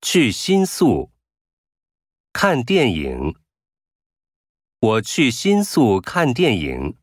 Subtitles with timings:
[0.00, 1.10] 去新宿。
[2.32, 3.34] 看电影。
[4.78, 6.96] 我去新宿看电影。